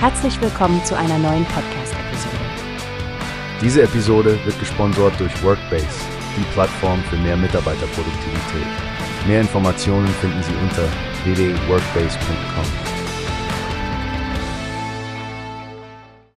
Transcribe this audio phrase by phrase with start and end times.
[0.00, 2.36] Herzlich willkommen zu einer neuen Podcast-Episode.
[3.60, 5.88] Diese Episode wird gesponsert durch Workbase,
[6.36, 8.66] die Plattform für mehr Mitarbeiterproduktivität.
[9.26, 10.84] Mehr Informationen finden Sie unter
[11.24, 12.64] www.workbase.com.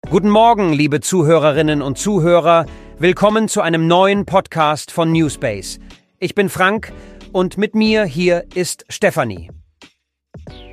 [0.09, 2.65] Guten Morgen, liebe Zuhörerinnen und Zuhörer.
[2.97, 5.81] Willkommen zu einem neuen Podcast von Newspace.
[6.17, 6.93] Ich bin Frank
[7.33, 9.49] und mit mir hier ist Stefanie.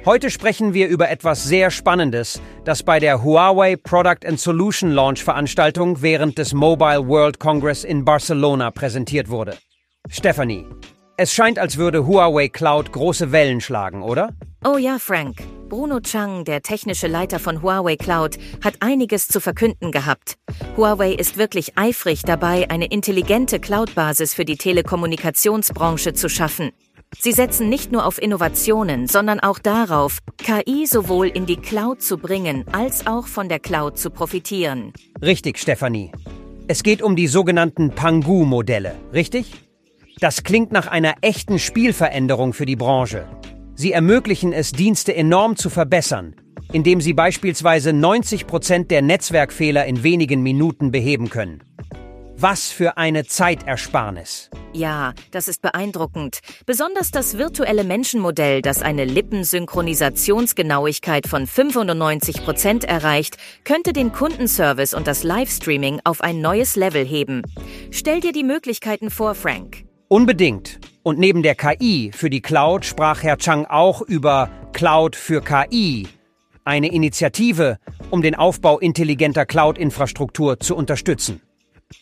[0.06, 5.24] Heute sprechen wir über etwas sehr Spannendes, das bei der Huawei Product and Solution Launch
[5.24, 9.56] Veranstaltung während des Mobile World Congress in Barcelona präsentiert wurde.
[10.09, 10.64] Stephanie,
[11.16, 14.30] es scheint, als würde Huawei Cloud große Wellen schlagen, oder?
[14.64, 15.38] Oh ja, Frank.
[15.69, 20.36] Bruno Chang, der technische Leiter von Huawei Cloud, hat einiges zu verkünden gehabt.
[20.77, 26.70] Huawei ist wirklich eifrig dabei, eine intelligente Cloud-Basis für die Telekommunikationsbranche zu schaffen.
[27.19, 32.19] Sie setzen nicht nur auf Innovationen, sondern auch darauf, KI sowohl in die Cloud zu
[32.19, 34.92] bringen, als auch von der Cloud zu profitieren.
[35.23, 36.12] Richtig, Stefanie.
[36.69, 39.53] Es geht um die sogenannten Pangu-Modelle, richtig?
[40.20, 43.27] Das klingt nach einer echten Spielveränderung für die Branche.
[43.75, 46.34] Sie ermöglichen es, Dienste enorm zu verbessern,
[46.73, 51.62] indem sie beispielsweise 90 Prozent der Netzwerkfehler in wenigen Minuten beheben können.
[52.36, 54.51] Was für eine Zeitersparnis.
[54.77, 56.41] Ja, das ist beeindruckend.
[56.66, 65.06] Besonders das virtuelle Menschenmodell, das eine Lippensynchronisationsgenauigkeit von 95 Prozent erreicht, könnte den Kundenservice und
[65.06, 67.41] das Livestreaming auf ein neues Level heben.
[67.91, 69.86] Stell dir die Möglichkeiten vor, Frank.
[70.08, 70.78] Unbedingt.
[71.02, 76.06] Und neben der KI für die Cloud sprach Herr Chang auch über Cloud für KI,
[76.64, 77.78] eine Initiative,
[78.11, 81.40] um den Aufbau intelligenter Cloud-Infrastruktur zu unterstützen.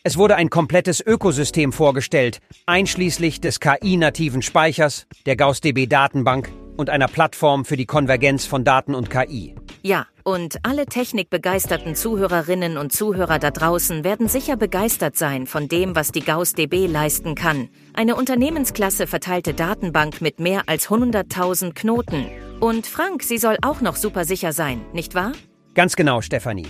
[0.03, 7.65] Es wurde ein komplettes Ökosystem vorgestellt, einschließlich des KI-nativen Speichers, der GaussDB-Datenbank und einer Plattform
[7.65, 9.55] für die Konvergenz von Daten und KI.
[9.81, 15.95] Ja, und alle technikbegeisterten Zuhörerinnen und Zuhörer da draußen werden sicher begeistert sein von dem,
[15.95, 17.69] was die GaussDB leisten kann.
[17.93, 22.25] Eine unternehmensklasse verteilte Datenbank mit mehr als 100.000 Knoten.
[22.59, 25.33] Und Frank, sie soll auch noch super sicher sein, nicht wahr?
[25.75, 26.67] Ganz genau, Stefanie.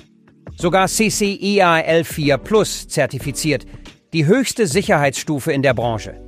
[0.58, 3.66] Sogar CCIA L4 Plus zertifiziert,
[4.14, 6.22] die höchste Sicherheitsstufe in der Branche.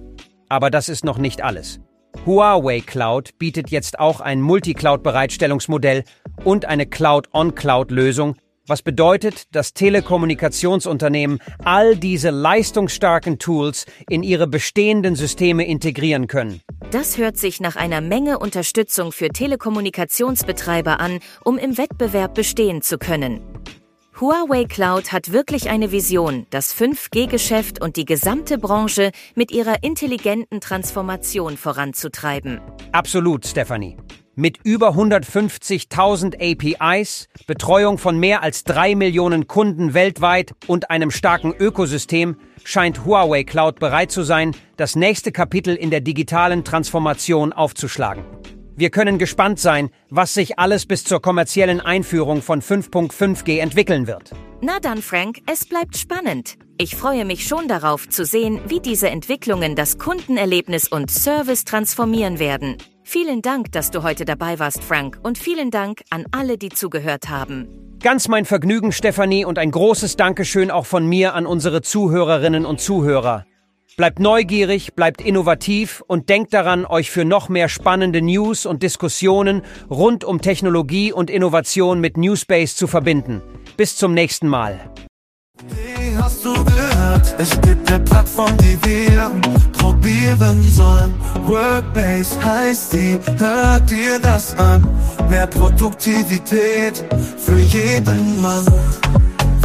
[0.50, 1.80] Aber das ist noch nicht alles.
[2.26, 6.04] Huawei Cloud bietet jetzt auch ein Multicloud-Bereitstellungsmodell
[6.44, 8.36] und eine Cloud-on-Cloud-Lösung,
[8.68, 16.60] was bedeutet, dass Telekommunikationsunternehmen all diese leistungsstarken Tools in ihre bestehenden Systeme integrieren können.
[16.92, 22.98] Das hört sich nach einer Menge Unterstützung für Telekommunikationsbetreiber an, um im Wettbewerb bestehen zu
[22.98, 23.42] können.
[24.20, 30.60] Huawei Cloud hat wirklich eine Vision, das 5G-Geschäft und die gesamte Branche mit ihrer intelligenten
[30.60, 32.60] Transformation voranzutreiben.
[32.94, 33.96] Absolut, Stephanie.
[34.34, 41.54] Mit über 150.000 APIs, Betreuung von mehr als drei Millionen Kunden weltweit und einem starken
[41.54, 48.24] Ökosystem scheint Huawei Cloud bereit zu sein, das nächste Kapitel in der digitalen Transformation aufzuschlagen.
[48.80, 54.34] Wir können gespannt sein, was sich alles bis zur kommerziellen Einführung von 5.5G entwickeln wird.
[54.62, 56.60] Na dann, Frank, es bleibt spannend.
[56.78, 62.38] Ich freue mich schon darauf zu sehen, wie diese Entwicklungen das Kundenerlebnis und Service transformieren
[62.38, 62.78] werden.
[63.04, 67.30] Vielen Dank, dass du heute dabei warst, Frank, und vielen Dank an alle, die zugehört
[67.30, 67.98] haben.
[68.00, 72.80] Ganz mein Vergnügen, Stefanie, und ein großes Dankeschön auch von mir an unsere Zuhörerinnen und
[72.80, 73.47] Zuhörer.
[73.98, 79.64] Bleibt neugierig, bleibt innovativ und denkt daran, euch für noch mehr spannende News und Diskussionen
[79.90, 83.42] rund um Technologie und Innovation mit Newspace zu verbinden.
[83.76, 84.80] Bis zum nächsten Mal.
[85.70, 87.36] Wie hast du gehört?
[87.40, 89.32] Es gibt eine Plattform, die wir
[89.72, 91.16] probieren sollen.
[91.48, 94.88] Workbase heißt die, hört dir das an.
[95.28, 97.04] Mehr Produktivität
[97.40, 98.64] für jeden Mann.